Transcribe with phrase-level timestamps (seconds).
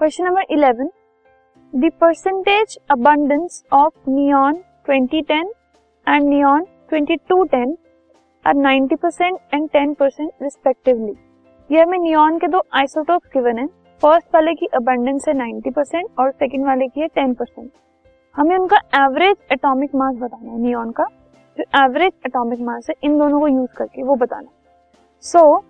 [0.00, 0.88] Question number eleven
[1.72, 4.54] the percentage abundance of neon
[4.88, 5.50] 2010
[6.06, 7.74] and neon 2210
[8.44, 11.12] are 90 percent and 10 percent respectively
[11.70, 13.66] ये हमें neon के दो isotope given है।
[14.02, 17.70] First वाले की अबंडेंस है 90 परसेंट और सेकेंड वाले की है 10 परसेंट
[18.36, 21.04] हमें उनका एवरेज एटॉमिक मास बताना है नियॉन का।
[21.58, 24.48] जो एवरेज एटॉमिक मास है इन दोनों को यूज़ करके वो बताना
[25.24, 25.64] सो so,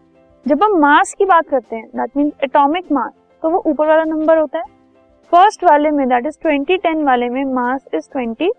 [0.46, 3.12] जब हम मास की बात करते हैं दैट मीन्स एटॉमिक मास
[3.42, 4.64] तो वो ऊपर वाला नंबर होता है।
[5.32, 8.50] फ़र्स्ट वाले में दैट इज़ 2010 वाले में मास इज़ 20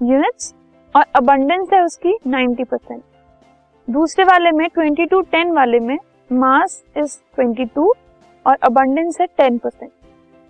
[0.00, 0.54] यूनिट्स
[0.94, 3.02] और अबंडेंस है उसकी 90 परसेंट
[3.88, 5.98] दूसरे वाले में 20 टू 10 वाले में
[6.32, 7.88] मास इज़ 22
[8.46, 9.90] और अबंडेंस है 10 परसेंट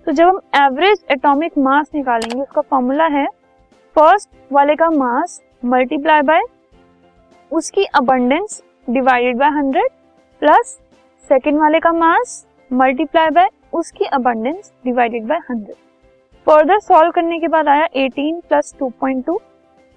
[0.06, 3.26] तो जब हम एवरेज एटॉमिक मास निकालेंगे, उसका फॉर्मूला है
[3.96, 6.42] फ़र्स्ट वाले का मास मल्टीप्लाई बाय
[7.50, 9.90] उसकी abundance divided by hundred
[10.42, 10.78] plus
[11.30, 15.76] second वाले का मास मल्टीप्लाई बाय उसकी abundance divided by hundred
[16.46, 19.38] further solve करने के बाद आया 18 plus 2.2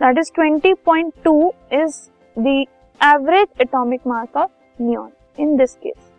[0.01, 1.99] that is 20.2 is
[2.37, 2.63] the
[3.01, 4.49] average atomic mass of
[4.79, 6.09] neon in this case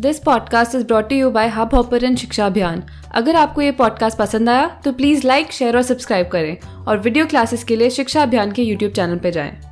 [0.00, 2.82] this podcast is brought you by hub hopper Shiksha Abhiyan
[3.14, 7.26] अगर आपको ये podcast पसंद आया तो प्लीज़ लाइक शेयर और सब्सक्राइब करें और वीडियो
[7.26, 9.67] क्लासेस के लिए शिक्षा अभियान के यूट्यूब चैनल पर जाएँ।